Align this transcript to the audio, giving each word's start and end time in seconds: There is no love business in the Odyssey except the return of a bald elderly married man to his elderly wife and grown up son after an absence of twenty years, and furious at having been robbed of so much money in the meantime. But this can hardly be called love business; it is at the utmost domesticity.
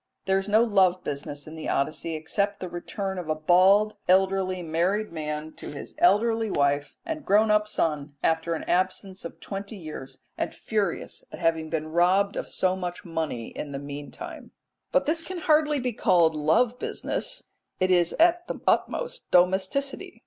There 0.25 0.39
is 0.39 0.49
no 0.49 0.63
love 0.63 1.03
business 1.03 1.45
in 1.45 1.53
the 1.55 1.69
Odyssey 1.69 2.15
except 2.15 2.59
the 2.59 2.67
return 2.67 3.19
of 3.19 3.29
a 3.29 3.35
bald 3.35 3.97
elderly 4.09 4.63
married 4.63 5.11
man 5.11 5.53
to 5.57 5.69
his 5.69 5.93
elderly 5.99 6.49
wife 6.49 6.97
and 7.05 7.23
grown 7.23 7.51
up 7.51 7.67
son 7.67 8.15
after 8.23 8.55
an 8.55 8.63
absence 8.63 9.23
of 9.25 9.39
twenty 9.39 9.75
years, 9.75 10.17
and 10.39 10.55
furious 10.55 11.23
at 11.31 11.37
having 11.37 11.69
been 11.69 11.89
robbed 11.91 12.35
of 12.35 12.49
so 12.49 12.75
much 12.75 13.05
money 13.05 13.49
in 13.49 13.73
the 13.73 13.77
meantime. 13.77 14.49
But 14.91 15.05
this 15.05 15.21
can 15.21 15.37
hardly 15.37 15.79
be 15.79 15.93
called 15.93 16.33
love 16.35 16.79
business; 16.79 17.43
it 17.79 17.91
is 17.91 18.13
at 18.13 18.47
the 18.47 18.59
utmost 18.65 19.29
domesticity. 19.29 20.19